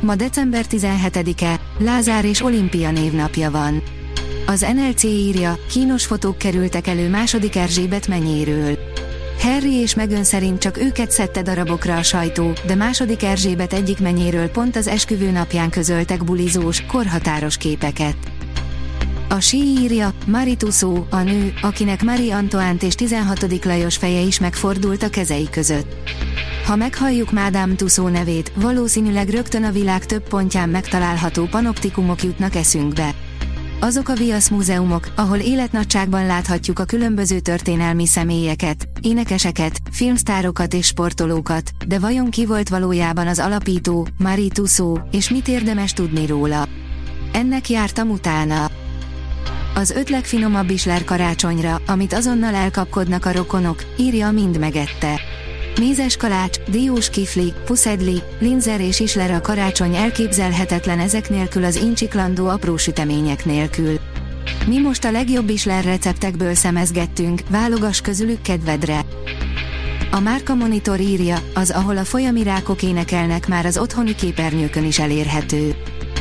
[0.00, 3.82] Ma december 17-e, Lázár és Olimpia névnapja van.
[4.46, 8.78] Az NLC írja, kínos fotók kerültek elő második Erzsébet menyéről.
[9.40, 14.48] Harry és Meghan szerint csak őket szedte darabokra a sajtó, de második Erzsébet egyik menyéről
[14.48, 18.16] pont az esküvő napján közöltek bulizós, korhatáros képeket.
[19.28, 20.56] A sí írja, Marie
[21.10, 23.64] a nő, akinek Marie Antoine és 16.
[23.64, 25.96] Lajos feje is megfordult a kezei között.
[26.64, 33.14] Ha meghalljuk Madame Tussaud nevét, valószínűleg rögtön a világ több pontján megtalálható panoptikumok jutnak eszünkbe.
[33.80, 41.70] Azok a viasz múzeumok, ahol életnagyságban láthatjuk a különböző történelmi személyeket, énekeseket, filmsztárokat és sportolókat,
[41.86, 46.68] de vajon ki volt valójában az alapító, Marie Tussaud, és mit érdemes tudni róla?
[47.32, 48.70] Ennek jártam utána.
[49.74, 55.20] Az öt legfinomabb isler karácsonyra, amit azonnal elkapkodnak a rokonok, írja mind megette.
[55.80, 62.46] Mézes kalács, diós kifli, puszedli, linzer és isler a karácsony elképzelhetetlen ezek nélkül az incsiklandó
[62.46, 63.98] apró sütemények nélkül.
[64.66, 69.00] Mi most a legjobb isler receptekből szemezgettünk, válogass közülük kedvedre.
[70.10, 74.98] A Márka Monitor írja, az ahol a folyami rákok énekelnek már az otthoni képernyőkön is
[74.98, 75.74] elérhető.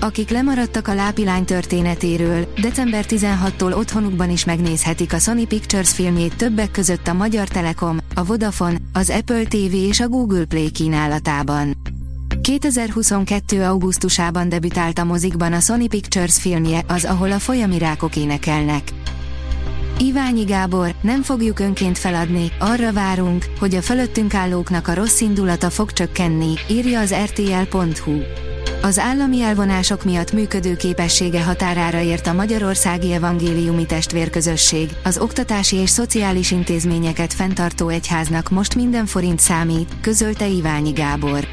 [0.00, 6.70] Akik lemaradtak a lápilány történetéről, december 16-tól otthonukban is megnézhetik a Sony Pictures filmjét többek
[6.70, 11.76] között a Magyar Telekom, a Vodafone, az Apple TV és a Google Play kínálatában.
[12.42, 13.64] 2022.
[13.64, 18.92] augusztusában debütált a mozikban a Sony Pictures filmje, az ahol a folyami rákok énekelnek.
[19.98, 25.70] Iványi Gábor, nem fogjuk önként feladni, arra várunk, hogy a fölöttünk állóknak a rossz indulata
[25.70, 28.18] fog csökkenni, írja az rtl.hu.
[28.82, 35.90] Az állami elvonások miatt működő képessége határára ért a Magyarországi Evangéliumi Testvérközösség, az oktatási és
[35.90, 41.46] szociális intézményeket fenntartó egyháznak most minden forint számít, közölte Iványi Gábor.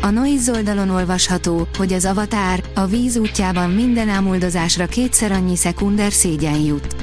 [0.00, 6.12] A Noiz oldalon olvasható, hogy az avatár, a víz útjában minden ámuldozásra kétszer annyi szekunder
[6.12, 6.97] szégyen jut.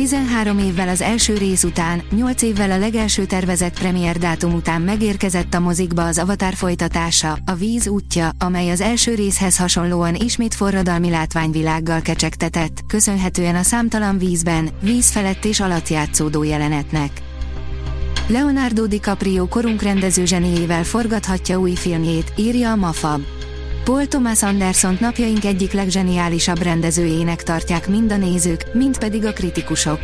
[0.00, 5.54] 13 évvel az első rész után, 8 évvel a legelső tervezett premier dátum után megérkezett
[5.54, 11.10] a mozikba az Avatar folytatása, a Víz útja, amely az első részhez hasonlóan ismét forradalmi
[11.10, 17.10] látványvilággal kecsegtetett, köszönhetően a számtalan vízben, víz felett és alatt játszódó jelenetnek.
[18.26, 23.20] Leonardo DiCaprio korunk rendező zseniével forgathatja új filmjét, írja a Mafab.
[23.90, 30.00] Paul Thomas Anderson napjaink egyik legzseniálisabb rendezőjének tartják mind a nézők, mind pedig a kritikusok.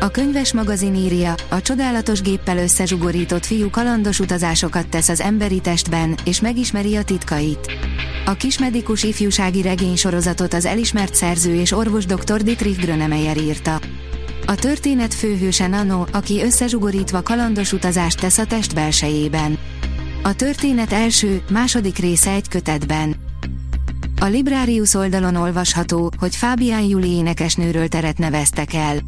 [0.00, 6.14] A könyves magazin írja, a csodálatos géppel összezsugorított fiú kalandos utazásokat tesz az emberi testben,
[6.24, 7.72] és megismeri a titkait.
[8.24, 12.42] A kismedikus ifjúsági regény sorozatot az elismert szerző és orvos dr.
[12.42, 13.80] Dietrich Grönemeyer írta.
[14.46, 19.58] A történet főhőse Nano, aki összezsugorítva kalandos utazást tesz a test belsejében.
[20.24, 23.16] A történet első, második része egy kötetben.
[24.20, 28.98] A Librarius oldalon olvasható, hogy Fábián Juli énekesnőről teret neveztek el.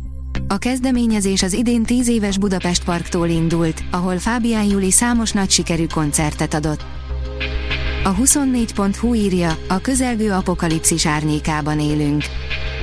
[0.49, 5.87] A kezdeményezés az idén 10 éves Budapest Parktól indult, ahol Fábián Juli számos nagy sikerű
[5.87, 6.85] koncertet adott.
[8.05, 12.25] A 24.hu írja, a közelgő apokalipszis árnyékában élünk.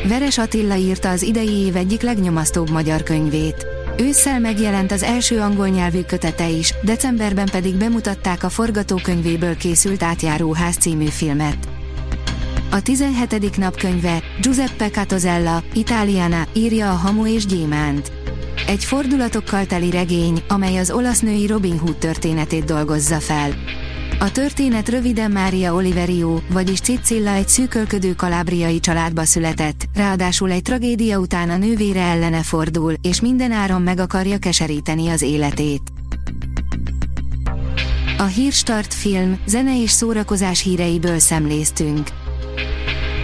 [0.07, 3.80] Veres Attila írta az idei év egyik legnyomasztóbb magyar könyvét.
[3.97, 10.75] Ősszel megjelent az első angol nyelvű kötete is, decemberben pedig bemutatták a forgatókönyvéből készült Átjáróház
[10.75, 11.57] című filmet.
[12.71, 13.57] A 17.
[13.57, 18.11] napkönyve, Giuseppe Catozella, Italiana, írja a Hamu és Gyémánt.
[18.67, 23.49] Egy fordulatokkal teli regény, amely az olasz női Robin Hood történetét dolgozza fel.
[24.21, 31.17] A történet röviden Mária Oliverio, vagyis Cicilla egy szűkölködő kalábriai családba született, ráadásul egy tragédia
[31.17, 35.81] után a nővére ellene fordul, és minden áron meg akarja keseríteni az életét.
[38.17, 42.07] A Hírstart film, zene és szórakozás híreiből szemléztünk.